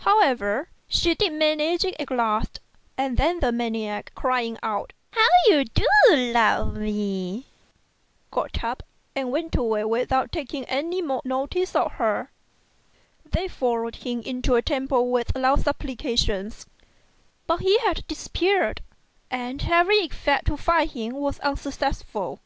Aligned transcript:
However, 0.00 0.68
she 0.88 1.14
did 1.14 1.32
manage 1.32 1.86
it 1.86 1.96
at 1.98 2.10
last, 2.10 2.60
and 2.98 3.16
then 3.16 3.40
the 3.40 3.50
maniac 3.50 4.12
crying 4.14 4.58
out," 4.62 4.92
How 5.18 5.26
you 5.46 5.64
do 5.64 5.86
love 6.12 6.76
me!" 6.76 7.46
got 8.30 8.62
up 8.62 8.82
and 9.16 9.32
went 9.32 9.56
away 9.56 9.84
without 9.84 10.32
taking 10.32 10.66
any 10.66 11.00
more 11.00 11.22
notice 11.24 11.74
of 11.74 11.92
her. 11.92 12.30
They 13.24 13.48
followed 13.48 13.96
him 13.96 14.20
into 14.20 14.54
a 14.54 14.60
temple 14.60 15.10
with 15.10 15.34
loud 15.34 15.60
supplications, 15.60 16.66
but 17.46 17.60
he 17.62 17.78
had 17.78 18.06
disappeared, 18.06 18.82
and 19.30 19.64
every 19.66 20.00
effort 20.10 20.44
to 20.44 20.58
find 20.58 20.90
him 20.90 21.14
was 21.14 21.38
unsuccessful. 21.40 22.40